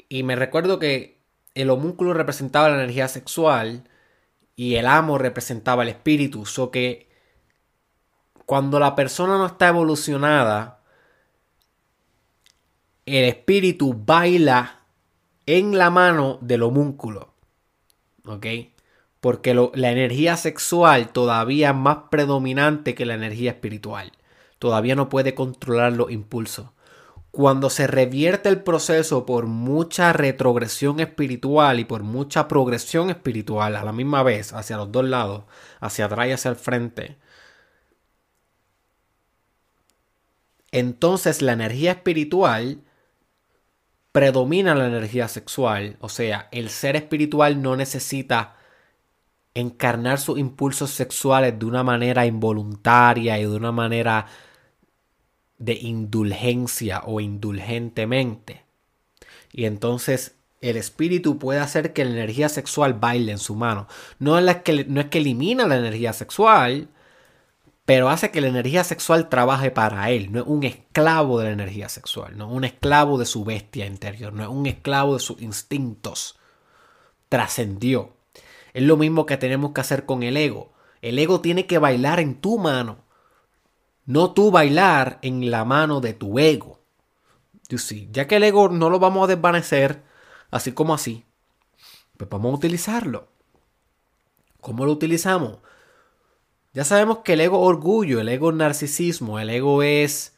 y 0.08 0.22
me 0.22 0.36
recuerdo 0.36 0.78
que 0.78 1.18
el 1.56 1.68
homúnculo 1.68 2.14
representaba 2.14 2.68
la 2.68 2.76
energía 2.76 3.08
sexual 3.08 3.88
y 4.54 4.76
el 4.76 4.86
amo 4.86 5.18
representaba 5.18 5.82
el 5.82 5.88
espíritu. 5.88 6.46
So 6.46 6.70
que 6.70 7.09
cuando 8.50 8.80
la 8.80 8.96
persona 8.96 9.38
no 9.38 9.46
está 9.46 9.68
evolucionada, 9.68 10.80
el 13.06 13.26
espíritu 13.26 13.94
baila 13.94 14.80
en 15.46 15.78
la 15.78 15.88
mano 15.90 16.38
del 16.40 16.64
homúnculo. 16.64 17.32
¿Ok? 18.26 18.46
Porque 19.20 19.54
la 19.54 19.92
energía 19.92 20.36
sexual 20.36 21.12
todavía 21.12 21.70
es 21.70 21.76
más 21.76 21.98
predominante 22.10 22.96
que 22.96 23.06
la 23.06 23.14
energía 23.14 23.52
espiritual. 23.52 24.10
Todavía 24.58 24.96
no 24.96 25.08
puede 25.08 25.36
controlar 25.36 25.92
los 25.92 26.10
impulsos. 26.10 26.70
Cuando 27.30 27.70
se 27.70 27.86
revierte 27.86 28.48
el 28.48 28.64
proceso 28.64 29.26
por 29.26 29.46
mucha 29.46 30.12
retrogresión 30.12 30.98
espiritual 30.98 31.78
y 31.78 31.84
por 31.84 32.02
mucha 32.02 32.48
progresión 32.48 33.10
espiritual 33.10 33.76
a 33.76 33.84
la 33.84 33.92
misma 33.92 34.24
vez, 34.24 34.52
hacia 34.52 34.76
los 34.76 34.90
dos 34.90 35.04
lados, 35.04 35.44
hacia 35.78 36.06
atrás 36.06 36.26
y 36.26 36.32
hacia 36.32 36.50
el 36.50 36.56
frente, 36.56 37.16
entonces 40.72 41.42
la 41.42 41.52
energía 41.52 41.92
espiritual 41.92 42.82
predomina 44.12 44.74
la 44.74 44.86
energía 44.86 45.28
sexual. 45.28 45.96
O 46.00 46.08
sea, 46.08 46.48
el 46.52 46.70
ser 46.70 46.96
espiritual 46.96 47.62
no 47.62 47.76
necesita 47.76 48.56
encarnar 49.54 50.18
sus 50.18 50.38
impulsos 50.38 50.90
sexuales 50.90 51.58
de 51.58 51.66
una 51.66 51.82
manera 51.82 52.26
involuntaria 52.26 53.38
y 53.38 53.42
de 53.42 53.48
una 53.56 53.72
manera 53.72 54.26
de 55.58 55.74
indulgencia 55.74 57.02
o 57.04 57.20
indulgentemente. 57.20 58.64
Y 59.52 59.64
entonces 59.64 60.36
el 60.60 60.76
espíritu 60.76 61.38
puede 61.38 61.60
hacer 61.60 61.92
que 61.92 62.04
la 62.04 62.12
energía 62.12 62.48
sexual 62.48 62.94
baile 62.94 63.32
en 63.32 63.38
su 63.38 63.54
mano. 63.54 63.88
No 64.18 64.38
es, 64.38 64.56
que, 64.56 64.84
no 64.84 65.00
es 65.00 65.06
que 65.06 65.18
elimina 65.18 65.66
la 65.66 65.76
energía 65.76 66.12
sexual, 66.12 66.88
pero 67.90 68.08
hace 68.08 68.30
que 68.30 68.40
la 68.40 68.46
energía 68.46 68.84
sexual 68.84 69.28
trabaje 69.28 69.72
para 69.72 70.10
él. 70.10 70.30
No 70.30 70.42
es 70.42 70.46
un 70.46 70.62
esclavo 70.62 71.40
de 71.40 71.46
la 71.46 71.50
energía 71.50 71.88
sexual, 71.88 72.38
no 72.38 72.46
es 72.46 72.52
un 72.52 72.62
esclavo 72.62 73.18
de 73.18 73.26
su 73.26 73.42
bestia 73.42 73.84
interior, 73.84 74.32
no 74.32 74.44
es 74.44 74.48
un 74.48 74.66
esclavo 74.66 75.14
de 75.14 75.18
sus 75.18 75.42
instintos. 75.42 76.38
Trascendió. 77.28 78.12
Es 78.74 78.84
lo 78.84 78.96
mismo 78.96 79.26
que 79.26 79.36
tenemos 79.38 79.72
que 79.72 79.80
hacer 79.80 80.06
con 80.06 80.22
el 80.22 80.36
ego. 80.36 80.72
El 81.02 81.18
ego 81.18 81.40
tiene 81.40 81.66
que 81.66 81.78
bailar 81.78 82.20
en 82.20 82.40
tu 82.40 82.58
mano 82.58 83.10
no 84.06 84.32
tú 84.32 84.50
bailar 84.50 85.18
en 85.22 85.50
la 85.50 85.64
mano 85.64 86.00
de 86.00 86.14
tu 86.14 86.38
ego. 86.38 86.80
Ya 88.10 88.26
que 88.26 88.36
el 88.36 88.44
ego 88.44 88.68
no 88.68 88.90
lo 88.90 88.98
vamos 88.98 89.24
a 89.24 89.34
desvanecer 89.34 90.02
así 90.50 90.72
como 90.72 90.94
así, 90.94 91.24
pues 92.16 92.28
vamos 92.28 92.52
a 92.52 92.56
utilizarlo. 92.56 93.28
¿Cómo 94.60 94.84
lo 94.84 94.92
utilizamos? 94.92 95.58
Ya 96.72 96.84
sabemos 96.84 97.18
que 97.18 97.32
el 97.34 97.40
ego 97.40 97.60
orgullo, 97.60 98.20
el 98.20 98.28
ego 98.28 98.52
narcisismo, 98.52 99.38
el 99.40 99.50
ego 99.50 99.82
es 99.82 100.36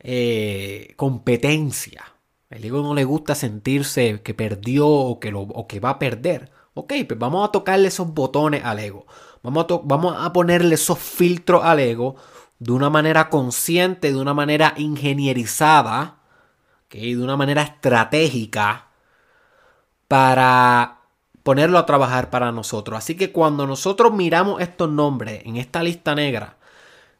eh, 0.00 0.94
competencia. 0.96 2.04
El 2.50 2.64
ego 2.64 2.82
no 2.82 2.94
le 2.94 3.04
gusta 3.04 3.34
sentirse 3.34 4.22
que 4.22 4.34
perdió 4.34 4.86
o 4.88 5.18
que, 5.20 5.30
lo, 5.32 5.40
o 5.40 5.66
que 5.66 5.80
va 5.80 5.90
a 5.90 5.98
perder. 5.98 6.50
Ok, 6.74 6.92
pues 7.08 7.18
vamos 7.18 7.48
a 7.48 7.52
tocarle 7.52 7.88
esos 7.88 8.12
botones 8.14 8.64
al 8.64 8.78
ego. 8.78 9.06
Vamos 9.42 9.66
a, 9.70 9.80
vamos 9.84 10.16
a 10.18 10.32
ponerle 10.32 10.74
esos 10.76 10.98
filtros 10.98 11.64
al 11.64 11.80
ego 11.80 12.16
de 12.58 12.72
una 12.72 12.90
manera 12.90 13.28
consciente, 13.28 14.12
de 14.12 14.18
una 14.18 14.34
manera 14.34 14.74
ingenierizada, 14.76 16.18
de 16.90 17.16
una 17.18 17.36
manera 17.36 17.62
estratégica 17.62 18.88
para 20.08 21.01
ponerlo 21.42 21.78
a 21.78 21.86
trabajar 21.86 22.30
para 22.30 22.52
nosotros. 22.52 22.98
Así 22.98 23.16
que 23.16 23.32
cuando 23.32 23.66
nosotros 23.66 24.12
miramos 24.12 24.60
estos 24.60 24.90
nombres 24.90 25.42
en 25.44 25.56
esta 25.56 25.82
lista 25.82 26.14
negra, 26.14 26.56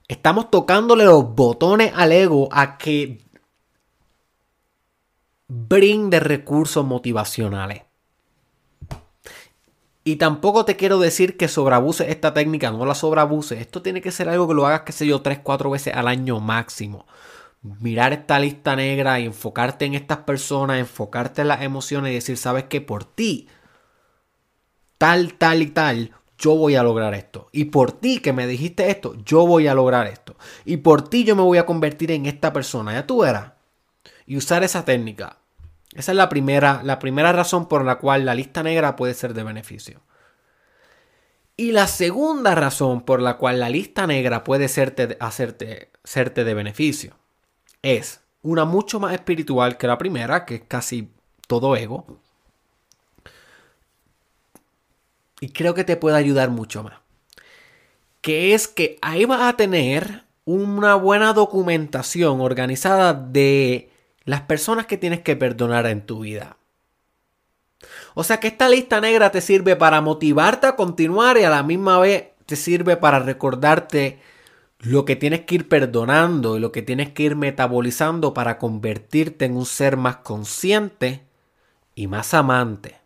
estamos 0.08 0.50
tocándole 0.50 1.04
los 1.04 1.34
botones 1.34 1.92
al 1.94 2.12
ego 2.12 2.48
a 2.52 2.78
que 2.78 3.24
brinde 5.48 6.20
recursos 6.20 6.84
motivacionales. 6.84 7.82
Y 10.04 10.16
tampoco 10.16 10.64
te 10.64 10.76
quiero 10.76 10.98
decir 10.98 11.36
que 11.36 11.46
sobreabuses 11.46 12.08
esta 12.08 12.34
técnica, 12.34 12.72
no 12.72 12.84
la 12.84 12.94
sobreabuses. 12.94 13.60
Esto 13.60 13.82
tiene 13.82 14.00
que 14.00 14.10
ser 14.10 14.28
algo 14.28 14.48
que 14.48 14.54
lo 14.54 14.66
hagas, 14.66 14.80
qué 14.80 14.92
sé 14.92 15.06
yo, 15.06 15.22
3, 15.22 15.40
4 15.44 15.70
veces 15.70 15.94
al 15.94 16.08
año 16.08 16.40
máximo. 16.40 17.06
Mirar 17.62 18.12
esta 18.12 18.40
lista 18.40 18.74
negra 18.74 19.20
y 19.20 19.26
enfocarte 19.26 19.84
en 19.84 19.94
estas 19.94 20.18
personas, 20.18 20.80
enfocarte 20.80 21.42
en 21.42 21.48
las 21.48 21.62
emociones 21.62 22.10
y 22.10 22.14
decir, 22.14 22.36
sabes 22.36 22.64
que 22.64 22.80
por 22.80 23.04
ti, 23.04 23.46
tal, 25.02 25.34
tal 25.34 25.62
y 25.62 25.66
tal, 25.66 26.12
yo 26.38 26.54
voy 26.54 26.76
a 26.76 26.84
lograr 26.84 27.12
esto. 27.14 27.48
Y 27.50 27.64
por 27.64 27.90
ti 27.90 28.20
que 28.20 28.32
me 28.32 28.46
dijiste 28.46 28.88
esto, 28.88 29.16
yo 29.24 29.44
voy 29.44 29.66
a 29.66 29.74
lograr 29.74 30.06
esto. 30.06 30.36
Y 30.64 30.76
por 30.76 31.08
ti 31.08 31.24
yo 31.24 31.34
me 31.34 31.42
voy 31.42 31.58
a 31.58 31.66
convertir 31.66 32.12
en 32.12 32.26
esta 32.26 32.52
persona. 32.52 32.92
Ya 32.92 33.04
tú 33.04 33.22
verás. 33.22 33.50
Y 34.26 34.36
usar 34.36 34.62
esa 34.62 34.84
técnica. 34.84 35.38
Esa 35.92 36.12
es 36.12 36.16
la 36.16 36.28
primera, 36.28 36.82
la 36.84 37.00
primera 37.00 37.32
razón 37.32 37.66
por 37.66 37.84
la 37.84 37.96
cual 37.96 38.24
la 38.24 38.36
lista 38.36 38.62
negra 38.62 38.94
puede 38.94 39.14
ser 39.14 39.34
de 39.34 39.42
beneficio. 39.42 40.02
Y 41.56 41.72
la 41.72 41.88
segunda 41.88 42.54
razón 42.54 43.00
por 43.00 43.20
la 43.20 43.38
cual 43.38 43.58
la 43.58 43.70
lista 43.70 44.06
negra 44.06 44.44
puede 44.44 44.68
serte, 44.68 45.16
hacerte, 45.18 45.90
serte 46.04 46.44
de 46.44 46.54
beneficio 46.54 47.16
es 47.82 48.20
una 48.42 48.64
mucho 48.64 49.00
más 49.00 49.14
espiritual 49.14 49.78
que 49.78 49.88
la 49.88 49.98
primera, 49.98 50.46
que 50.46 50.54
es 50.54 50.62
casi 50.62 51.10
todo 51.48 51.74
ego. 51.74 52.21
Y 55.42 55.48
creo 55.48 55.74
que 55.74 55.82
te 55.82 55.96
puede 55.96 56.16
ayudar 56.16 56.50
mucho 56.50 56.84
más. 56.84 57.00
Que 58.20 58.54
es 58.54 58.68
que 58.68 58.96
ahí 59.02 59.24
vas 59.24 59.40
a 59.42 59.56
tener 59.56 60.22
una 60.44 60.94
buena 60.94 61.32
documentación 61.32 62.40
organizada 62.40 63.12
de 63.12 63.90
las 64.22 64.42
personas 64.42 64.86
que 64.86 64.96
tienes 64.96 65.22
que 65.22 65.34
perdonar 65.34 65.86
en 65.86 66.06
tu 66.06 66.20
vida. 66.20 66.58
O 68.14 68.22
sea 68.22 68.38
que 68.38 68.46
esta 68.46 68.68
lista 68.68 69.00
negra 69.00 69.32
te 69.32 69.40
sirve 69.40 69.74
para 69.74 70.00
motivarte 70.00 70.68
a 70.68 70.76
continuar 70.76 71.36
y 71.38 71.42
a 71.42 71.50
la 71.50 71.64
misma 71.64 71.98
vez 71.98 72.26
te 72.46 72.54
sirve 72.54 72.96
para 72.96 73.18
recordarte 73.18 74.20
lo 74.78 75.04
que 75.04 75.16
tienes 75.16 75.40
que 75.40 75.56
ir 75.56 75.68
perdonando 75.68 76.56
y 76.56 76.60
lo 76.60 76.70
que 76.70 76.82
tienes 76.82 77.10
que 77.10 77.24
ir 77.24 77.34
metabolizando 77.34 78.32
para 78.32 78.58
convertirte 78.58 79.46
en 79.46 79.56
un 79.56 79.66
ser 79.66 79.96
más 79.96 80.18
consciente 80.18 81.24
y 81.96 82.06
más 82.06 82.32
amante, 82.32 83.01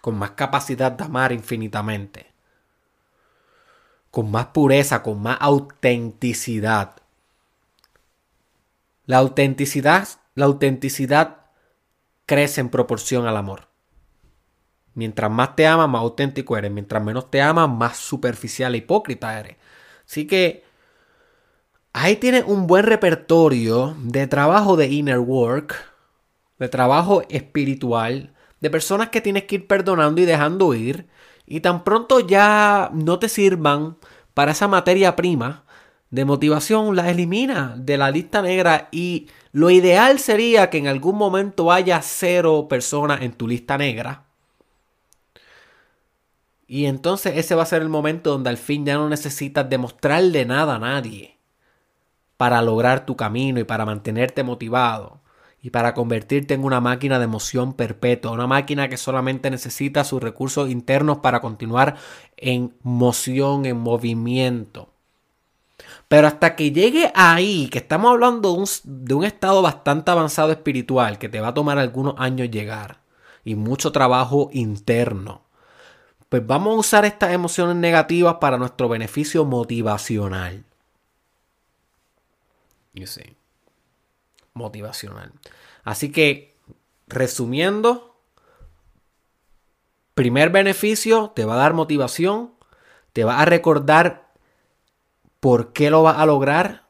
con 0.00 0.16
más 0.16 0.32
capacidad 0.32 0.92
de 0.92 1.04
amar 1.04 1.32
infinitamente, 1.32 2.26
con 4.10 4.30
más 4.30 4.46
pureza, 4.46 5.02
con 5.02 5.22
más 5.22 5.36
autenticidad. 5.40 6.96
La 9.06 9.18
autenticidad, 9.18 10.08
la 10.34 10.46
autenticidad 10.46 11.38
crece 12.26 12.60
en 12.60 12.68
proporción 12.68 13.26
al 13.26 13.36
amor. 13.36 13.68
Mientras 14.94 15.30
más 15.30 15.56
te 15.56 15.66
amas, 15.66 15.88
más 15.88 16.02
auténtico 16.02 16.56
eres. 16.56 16.70
Mientras 16.70 17.02
menos 17.02 17.30
te 17.30 17.40
amas, 17.40 17.68
más 17.68 17.96
superficial 17.96 18.74
e 18.74 18.78
hipócrita 18.78 19.38
eres. 19.38 19.56
Así 20.06 20.26
que 20.26 20.64
ahí 21.92 22.16
tienes 22.16 22.44
un 22.46 22.66
buen 22.66 22.84
repertorio 22.84 23.96
de 24.02 24.26
trabajo 24.26 24.76
de 24.76 24.88
inner 24.88 25.18
work, 25.18 25.74
de 26.58 26.68
trabajo 26.68 27.22
espiritual, 27.28 28.34
de 28.60 28.70
personas 28.70 29.08
que 29.08 29.20
tienes 29.20 29.44
que 29.44 29.56
ir 29.56 29.66
perdonando 29.66 30.20
y 30.20 30.24
dejando 30.24 30.74
ir. 30.74 31.06
Y 31.46 31.60
tan 31.60 31.84
pronto 31.84 32.20
ya 32.20 32.90
no 32.92 33.18
te 33.18 33.28
sirvan 33.28 33.96
para 34.34 34.52
esa 34.52 34.68
materia 34.68 35.16
prima, 35.16 35.64
de 36.10 36.24
motivación 36.24 36.96
la 36.96 37.10
elimina 37.10 37.74
de 37.76 37.96
la 37.96 38.10
lista 38.10 38.42
negra 38.42 38.88
y 38.90 39.28
lo 39.52 39.70
ideal 39.70 40.18
sería 40.18 40.68
que 40.68 40.78
en 40.78 40.88
algún 40.88 41.16
momento 41.16 41.70
haya 41.70 42.02
cero 42.02 42.66
personas 42.68 43.22
en 43.22 43.32
tu 43.32 43.46
lista 43.46 43.78
negra. 43.78 44.24
Y 46.66 46.86
entonces 46.86 47.36
ese 47.36 47.54
va 47.54 47.64
a 47.64 47.66
ser 47.66 47.82
el 47.82 47.88
momento 47.88 48.30
donde 48.30 48.50
al 48.50 48.56
fin 48.56 48.86
ya 48.86 48.94
no 48.94 49.08
necesitas 49.08 49.68
demostrarle 49.68 50.44
nada 50.44 50.76
a 50.76 50.78
nadie 50.78 51.36
para 52.36 52.62
lograr 52.62 53.06
tu 53.06 53.16
camino 53.16 53.58
y 53.58 53.64
para 53.64 53.84
mantenerte 53.84 54.44
motivado 54.44 55.20
y 55.62 55.70
para 55.70 55.94
convertirte 55.94 56.54
en 56.54 56.64
una 56.64 56.80
máquina 56.80 57.18
de 57.18 57.24
emoción 57.24 57.74
perpetua, 57.74 58.30
una 58.30 58.46
máquina 58.46 58.88
que 58.88 58.96
solamente 58.96 59.50
necesita 59.50 60.04
sus 60.04 60.22
recursos 60.22 60.70
internos 60.70 61.18
para 61.18 61.40
continuar 61.40 61.96
en 62.36 62.74
moción, 62.82 63.66
en 63.66 63.76
movimiento. 63.76 64.88
Pero 66.08 66.26
hasta 66.26 66.56
que 66.56 66.72
llegue 66.72 67.12
ahí, 67.14 67.68
que 67.68 67.78
estamos 67.78 68.10
hablando 68.10 68.56
de 68.84 69.14
un, 69.14 69.24
estado 69.24 69.62
bastante 69.62 70.10
avanzado 70.10 70.50
espiritual, 70.50 71.18
que 71.18 71.28
te 71.28 71.40
va 71.40 71.48
a 71.48 71.54
tomar 71.54 71.78
algunos 71.78 72.14
años 72.18 72.50
llegar 72.50 73.00
y 73.44 73.54
mucho 73.54 73.92
trabajo 73.92 74.50
interno, 74.52 75.42
pues 76.28 76.46
vamos 76.46 76.74
a 76.74 76.78
usar 76.78 77.04
estas 77.04 77.32
emociones 77.32 77.76
negativas 77.76 78.36
para 78.40 78.56
nuestro 78.56 78.88
beneficio 78.88 79.44
motivacional. 79.44 80.64
You 82.92 83.06
see. 83.06 83.39
Motivacional. 84.54 85.32
Así 85.84 86.12
que, 86.12 86.56
resumiendo, 87.06 88.20
primer 90.14 90.50
beneficio, 90.50 91.32
te 91.34 91.44
va 91.44 91.54
a 91.54 91.58
dar 91.58 91.74
motivación, 91.74 92.54
te 93.12 93.24
va 93.24 93.40
a 93.40 93.44
recordar 93.44 94.32
por 95.40 95.72
qué 95.72 95.90
lo 95.90 96.02
vas 96.02 96.18
a 96.18 96.26
lograr 96.26 96.89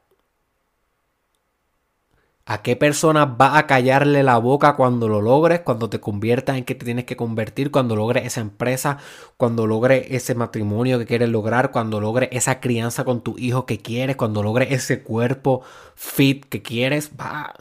¿A 2.53 2.63
qué 2.63 2.75
persona 2.75 3.27
va 3.27 3.59
a 3.59 3.69
callarle 3.69 4.25
la 4.25 4.37
boca 4.39 4.75
cuando 4.75 5.07
lo 5.09 5.21
logres, 5.21 5.61
cuando 5.61 5.89
te 5.89 6.01
conviertas 6.01 6.57
en 6.57 6.65
que 6.65 6.75
te 6.75 6.85
tienes 6.85 7.05
que 7.05 7.17
convertir, 7.17 7.71
cuando 7.71 7.95
logres 7.95 8.27
esa 8.27 8.41
empresa, 8.41 8.99
cuando 9.37 9.69
logres 9.69 10.07
ese 10.11 10.35
matrimonio 10.35 10.99
que 10.99 11.07
quieres 11.07 11.29
lograr, 11.29 11.71
cuando 11.71 12.01
logres 12.01 12.29
esa 12.33 12.59
crianza 12.59 13.05
con 13.05 13.23
tu 13.23 13.39
hijo 13.39 13.67
que 13.67 13.79
quieres, 13.79 14.17
cuando 14.17 14.43
logres 14.43 14.73
ese 14.73 15.05
cuerpo 15.05 15.63
fit 15.95 16.45
que 16.47 16.61
quieres? 16.61 17.13
Va, 17.21 17.55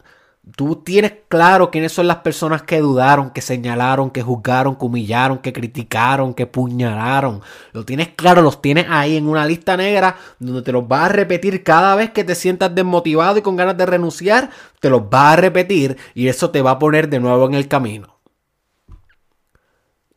Tú 0.56 0.78
tienes 0.78 1.14
claro 1.28 1.70
quiénes 1.70 1.92
son 1.92 2.08
las 2.08 2.18
personas 2.18 2.64
que 2.64 2.80
dudaron, 2.80 3.30
que 3.32 3.42
señalaron, 3.42 4.10
que 4.10 4.22
juzgaron, 4.22 4.76
que 4.78 4.86
humillaron, 4.86 5.40
que 5.40 5.54
criticaron, 5.54 6.34
que 6.34 6.48
puñalaron. 6.48 7.42
Lo 7.72 7.86
tienes 7.86 8.10
claro, 8.10 8.42
los 8.42 8.62
tienes 8.62 8.88
ahí 8.90 9.18
en 9.18 9.28
una 9.28 9.46
lista 9.46 9.78
negra 9.78 10.16
donde 10.40 10.62
te 10.62 10.72
los 10.72 10.88
vas 10.88 11.06
a 11.06 11.10
repetir 11.10 11.64
cada 11.64 11.96
vez 11.96 12.12
que 12.12 12.24
te 12.24 12.36
sientas 12.36 12.74
desmotivado 12.74 13.38
y 13.38 13.42
con 13.42 13.58
ganas 13.58 13.78
de 13.78 13.86
renunciar. 13.86 14.50
Te 14.80 14.90
los 14.90 15.10
vas 15.10 15.34
a 15.34 15.42
repetir 15.42 15.98
y 16.16 16.28
eso 16.30 16.50
te 16.50 16.62
va 16.62 16.72
a 16.72 16.80
poner 16.80 17.10
de 17.10 17.20
nuevo 17.20 17.46
en 17.46 17.54
el 17.54 17.68
camino. 17.68 18.20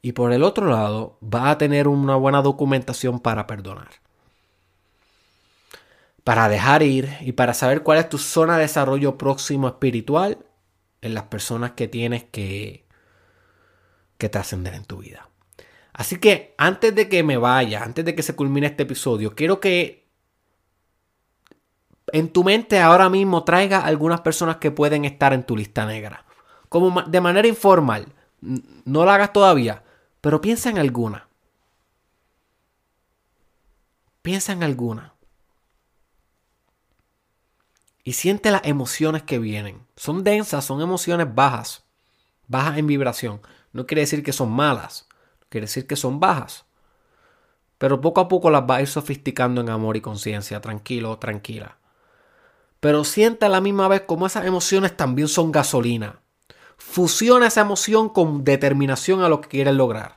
Y 0.00 0.12
por 0.12 0.33
el 0.33 0.43
otro 0.43 0.67
lado, 0.67 1.19
vas 1.21 1.47
a 1.47 1.59
tener 1.59 1.88
una 1.88 2.17
buena 2.17 2.43
documentación 2.43 3.21
para 3.21 3.47
perdonar 3.47 4.02
para 6.25 6.49
dejar 6.49 6.83
ir 6.83 7.17
y 7.21 7.33
para 7.33 7.55
saber 7.55 7.83
cuál 7.83 7.99
es 7.99 8.09
tu 8.09 8.19
zona 8.19 8.57
de 8.57 8.62
desarrollo 8.62 9.19
próximo 9.19 9.69
espiritual 9.69 10.38
en 11.00 11.14
las 11.14 11.25
personas 11.25 11.73
que 11.73 11.88
tienes 11.88 12.25
que, 12.25 12.87
que 14.19 14.29
trascender 14.29 14.75
en 14.75 14.85
tu 14.85 14.99
vida. 14.99 15.29
Así 15.93 16.19
que 16.19 16.55
antes 16.59 16.95
de 16.95 17.09
que 17.09 17.23
me 17.23 17.37
vaya, 17.37 17.83
antes 17.83 18.05
de 18.05 18.14
que 18.14 18.23
se 18.23 18.37
culmine 18.37 18.69
este 18.69 18.85
episodio, 18.85 19.35
quiero 19.35 19.61
que 19.61 20.07
en 22.12 22.33
tu 22.33 22.45
mente 22.45 22.81
ahora 22.81 23.09
mismo 23.09 23.43
traiga 23.45 23.85
algunas 23.85 24.21
personas 24.21 24.57
que 24.57 24.71
pueden 24.71 25.05
estar 25.05 25.33
en 25.33 25.45
tu 25.45 25.57
lista 25.57 25.87
negra. 25.87 26.25
Como 26.69 27.02
de 27.02 27.21
manera 27.21 27.49
informal. 27.49 28.07
No 28.41 29.05
lo 29.05 29.11
hagas 29.11 29.33
todavía, 29.33 29.85
pero 30.21 30.41
piensa 30.41 30.71
en 30.71 30.79
alguna. 30.79 31.29
Piensa 34.23 34.52
en 34.52 34.62
alguna 34.62 35.12
y 38.04 38.14
siente 38.14 38.50
las 38.50 38.62
emociones 38.64 39.23
que 39.23 39.38
vienen. 39.38 39.87
Son 39.97 40.25
densas, 40.25 40.64
son 40.64 40.80
emociones 40.80 41.32
bajas, 41.35 41.85
bajas 42.49 42.78
en 42.78 42.87
vibración. 42.87 43.40
No 43.73 43.87
quiere 43.87 44.02
decir 44.02 44.23
que 44.23 44.32
son 44.32 44.50
malas, 44.50 45.09
quiere 45.49 45.66
decir 45.66 45.87
que 45.87 45.97
son 45.97 46.21
bajas. 46.21 46.64
Pero 47.78 48.00
poco 48.00 48.21
a 48.21 48.28
poco 48.28 48.50
las 48.50 48.62
va 48.62 48.76
a 48.76 48.82
ir 48.82 48.88
sofisticando 48.88 49.61
en 49.61 49.68
amor 49.68 49.97
y 49.97 50.00
conciencia, 50.00 50.61
tranquilo, 50.61 51.18
tranquila. 51.18 51.78
Pero 52.80 53.04
siente 53.04 53.47
a 53.47 53.49
la 53.49 53.61
misma 53.61 53.88
vez 53.88 54.02
como 54.02 54.26
esas 54.26 54.44
emociones 54.47 54.97
también 54.97 55.28
son 55.28 55.52
gasolina. 55.52 56.21
Fusiona 56.76 57.47
esa 57.47 57.61
emoción 57.61 58.09
con 58.09 58.44
determinación 58.44 59.23
a 59.23 59.28
lo 59.28 59.40
que 59.40 59.49
quieres 59.49 59.75
lograr. 59.75 60.16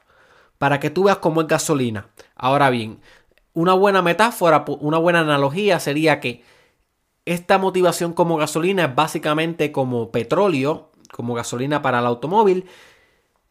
Para 0.58 0.80
que 0.80 0.89
tú 0.89 1.04
veas 1.04 1.18
cómo 1.18 1.42
es 1.42 1.48
gasolina. 1.48 2.08
Ahora 2.36 2.70
bien, 2.70 3.01
una 3.54 3.74
buena 3.74 4.01
metáfora, 4.01 4.65
una 4.68 4.98
buena 4.98 5.20
analogía 5.20 5.80
sería 5.80 6.20
que 6.20 6.44
esta 7.25 7.58
motivación 7.58 8.13
como 8.13 8.38
gasolina 8.38 8.86
es 8.86 8.95
básicamente 8.95 9.71
como 9.71 10.12
petróleo, 10.12 10.91
como 11.12 11.34
gasolina 11.34 11.82
para 11.82 12.00
el 12.00 12.06
automóvil, 12.06 12.65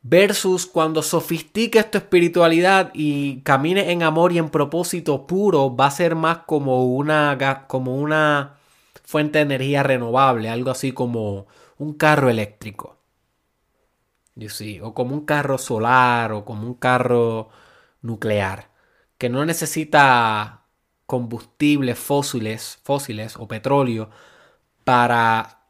versus 0.03 0.67
cuando 0.67 1.03
sofistiques 1.03 1.91
tu 1.91 1.99
espiritualidad 1.99 2.91
y 2.95 3.41
camines 3.41 3.89
en 3.89 4.03
amor 4.03 4.33
y 4.33 4.39
en 4.39 4.51
propósito 4.51 5.27
puro, 5.27 5.75
va 5.75 5.87
a 5.87 5.91
ser 5.91 6.15
más 6.15 6.39
como 6.47 6.85
una, 6.95 7.65
como 7.67 7.97
una 7.97 8.57
fuente 9.05 9.39
de 9.39 9.45
energía 9.45 9.83
renovable, 9.83 10.49
algo 10.51 10.71
así 10.71 10.93
como 10.93 11.47
un 11.79 11.95
carro 11.95 12.31
eléctrico. 12.31 12.99
o 14.83 14.95
como 14.95 15.15
un 15.15 15.25
carro 15.25 15.59
solar 15.59 16.33
o 16.33 16.45
como 16.45 16.67
un 16.67 16.75
carro 16.75 17.49
nuclear, 18.03 18.71
que 19.19 19.29
no 19.29 19.45
necesita 19.47 20.64
combustibles 21.07 21.99
fósiles, 21.99 22.79
fósiles 22.83 23.37
o 23.37 23.49
petróleo 23.49 24.11
para 24.85 25.61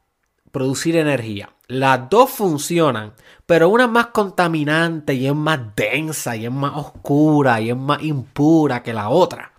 producir 0.51 0.95
energía. 0.95 1.49
Las 1.67 2.09
dos 2.09 2.29
funcionan, 2.29 3.13
pero 3.45 3.69
una 3.69 3.85
es 3.85 3.89
más 3.89 4.07
contaminante 4.07 5.13
y 5.15 5.27
es 5.27 5.35
más 5.35 5.59
densa 5.75 6.35
y 6.35 6.45
es 6.45 6.51
más 6.51 6.73
oscura 6.75 7.59
y 7.59 7.71
es 7.71 7.77
más 7.77 8.03
impura 8.03 8.83
que 8.83 8.93
la 8.93 9.09
otra. 9.09 9.51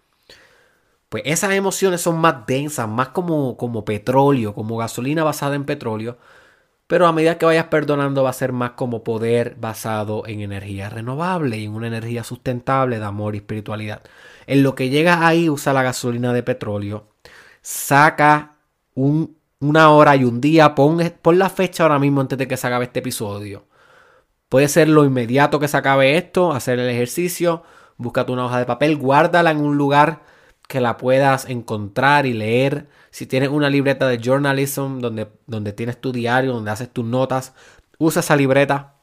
Pues 1.08 1.22
esas 1.26 1.52
emociones 1.52 2.00
son 2.00 2.18
más 2.18 2.46
densas, 2.46 2.88
más 2.88 3.08
como, 3.08 3.56
como 3.56 3.84
petróleo, 3.84 4.54
como 4.54 4.76
gasolina 4.76 5.24
basada 5.24 5.54
en 5.54 5.64
petróleo. 5.64 6.18
Pero 6.86 7.06
a 7.06 7.12
medida 7.12 7.38
que 7.38 7.46
vayas 7.46 7.66
perdonando 7.66 8.22
va 8.22 8.30
a 8.30 8.32
ser 8.32 8.52
más 8.52 8.72
como 8.72 9.02
poder 9.02 9.56
basado 9.58 10.22
en 10.26 10.40
energía 10.40 10.88
renovable 10.88 11.58
y 11.58 11.64
en 11.64 11.74
una 11.74 11.88
energía 11.88 12.22
sustentable 12.22 12.98
de 12.98 13.04
amor 13.04 13.34
y 13.34 13.38
espiritualidad. 13.38 14.02
En 14.46 14.62
lo 14.62 14.74
que 14.76 14.88
llegas 14.88 15.20
ahí, 15.22 15.50
usa 15.50 15.72
la 15.72 15.82
gasolina 15.82 16.32
de 16.32 16.44
petróleo. 16.44 17.08
Saca 17.60 18.56
una 18.94 19.90
hora 19.90 20.14
y 20.16 20.24
un 20.24 20.40
día. 20.40 20.74
Pon, 20.76 20.98
la 21.38 21.50
fecha 21.50 21.82
ahora 21.82 21.98
mismo 21.98 22.20
antes 22.20 22.38
de 22.38 22.46
que 22.46 22.56
se 22.56 22.66
acabe 22.68 22.84
este 22.84 23.00
episodio. 23.00 23.64
Puede 24.48 24.68
ser 24.68 24.88
lo 24.88 25.04
inmediato 25.04 25.58
que 25.58 25.68
se 25.68 25.76
acabe 25.76 26.16
esto, 26.16 26.52
hacer 26.52 26.78
el 26.78 26.88
ejercicio. 26.88 27.64
Búscate 27.96 28.30
una 28.30 28.46
hoja 28.46 28.58
de 28.58 28.66
papel, 28.66 28.96
guárdala 28.96 29.50
en 29.50 29.60
un 29.60 29.76
lugar 29.76 30.20
que 30.68 30.80
la 30.80 30.96
puedas 30.96 31.48
encontrar 31.48 32.26
y 32.26 32.32
leer. 32.32 32.88
Si 33.10 33.26
tienes 33.26 33.50
una 33.50 33.70
libreta 33.70 34.08
de 34.08 34.18
journalism 34.18 34.98
donde, 35.00 35.28
donde 35.46 35.72
tienes 35.72 36.00
tu 36.00 36.12
diario, 36.12 36.52
donde 36.52 36.70
haces 36.70 36.90
tus 36.92 37.04
notas, 37.04 37.54
usa 37.98 38.20
esa 38.20 38.36
libreta. 38.36 38.94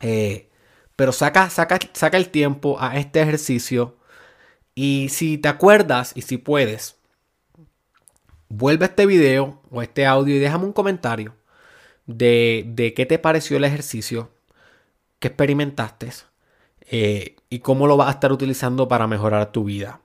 Eh, 0.00 0.48
pero 0.96 1.12
saca, 1.12 1.50
saca, 1.50 1.78
saca 1.92 2.16
el 2.16 2.28
tiempo 2.28 2.76
a 2.80 2.96
este 2.98 3.20
ejercicio 3.22 3.96
y 4.74 5.08
si 5.10 5.38
te 5.38 5.48
acuerdas 5.48 6.12
y 6.14 6.22
si 6.22 6.38
puedes, 6.38 6.96
vuelve 8.48 8.84
a 8.84 8.88
este 8.88 9.06
video 9.06 9.60
o 9.70 9.82
este 9.82 10.06
audio 10.06 10.36
y 10.36 10.38
déjame 10.38 10.64
un 10.64 10.72
comentario 10.72 11.34
de, 12.06 12.64
de 12.68 12.94
qué 12.94 13.06
te 13.06 13.18
pareció 13.18 13.56
el 13.56 13.64
ejercicio, 13.64 14.30
qué 15.18 15.28
experimentaste 15.28 16.10
eh, 16.90 17.36
y 17.48 17.60
cómo 17.60 17.86
lo 17.86 17.96
vas 17.96 18.08
a 18.08 18.12
estar 18.12 18.32
utilizando 18.32 18.88
para 18.88 19.06
mejorar 19.06 19.52
tu 19.52 19.64
vida. 19.64 20.01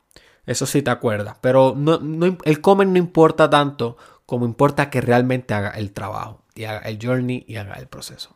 Eso 0.47 0.65
sí 0.65 0.81
te 0.81 0.89
acuerdas. 0.89 1.37
Pero 1.41 1.75
no, 1.77 1.99
el 2.43 2.61
comer 2.61 2.87
no 2.87 2.97
importa 2.97 3.49
tanto 3.49 3.97
como 4.25 4.45
importa 4.45 4.89
que 4.89 5.01
realmente 5.01 5.53
haga 5.53 5.69
el 5.69 5.91
trabajo 5.91 6.41
y 6.55 6.63
haga 6.63 6.79
el 6.79 6.97
journey 6.99 7.45
y 7.47 7.57
haga 7.57 7.75
el 7.75 7.87
proceso. 7.87 8.35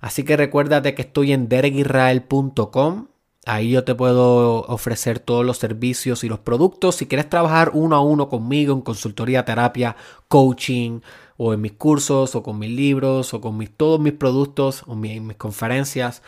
Así 0.00 0.24
que 0.24 0.36
recuérdate 0.36 0.94
que 0.94 1.02
estoy 1.02 1.32
en 1.32 1.48
derekisrael.com 1.48 3.06
Ahí 3.48 3.70
yo 3.70 3.84
te 3.84 3.94
puedo 3.94 4.62
ofrecer 4.62 5.20
todos 5.20 5.46
los 5.46 5.58
servicios 5.58 6.24
y 6.24 6.28
los 6.28 6.40
productos. 6.40 6.96
Si 6.96 7.06
quieres 7.06 7.30
trabajar 7.30 7.70
uno 7.74 7.94
a 7.94 8.00
uno 8.00 8.28
conmigo 8.28 8.74
en 8.74 8.80
consultoría, 8.80 9.44
terapia, 9.44 9.94
coaching, 10.26 10.98
o 11.36 11.54
en 11.54 11.60
mis 11.60 11.72
cursos, 11.74 12.34
o 12.34 12.42
con 12.42 12.58
mis 12.58 12.70
libros, 12.70 13.32
o 13.34 13.40
con 13.40 13.56
mis, 13.56 13.70
todos 13.70 14.00
mis 14.00 14.14
productos, 14.14 14.82
o 14.88 14.96
mis 14.96 15.36
conferencias, 15.36 16.22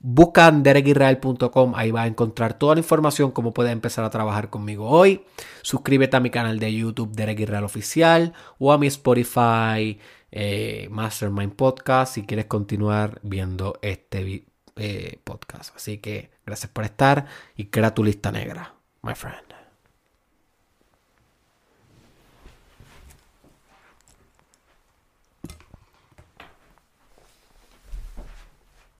busca 0.00 0.48
en 0.48 0.62
derekisrael.com. 0.62 1.74
Ahí 1.76 1.92
vas 1.92 2.04
a 2.04 2.08
encontrar 2.08 2.54
toda 2.54 2.74
la 2.74 2.80
información, 2.80 3.30
cómo 3.30 3.52
puedes 3.54 3.72
empezar 3.72 4.04
a 4.04 4.10
trabajar 4.10 4.50
conmigo 4.50 4.88
hoy. 4.88 5.24
Suscríbete 5.62 6.16
a 6.16 6.20
mi 6.20 6.30
canal 6.30 6.58
de 6.58 6.74
YouTube, 6.74 7.12
Derek 7.12 7.48
Oficial, 7.62 8.32
o 8.58 8.72
a 8.72 8.78
mi 8.78 8.88
Spotify 8.88 9.98
eh, 10.32 10.88
Mastermind 10.90 11.54
Podcast 11.54 12.14
si 12.14 12.24
quieres 12.24 12.46
continuar 12.46 13.20
viendo 13.22 13.78
este 13.82 14.46
eh, 14.76 15.20
podcast. 15.22 15.76
Así 15.76 15.98
que 15.98 16.30
gracias 16.44 16.72
por 16.72 16.84
estar 16.84 17.26
y 17.56 17.66
crea 17.66 17.94
tu 17.94 18.02
lista 18.02 18.32
negra, 18.32 18.74
my 19.02 19.14
friend. 19.14 19.49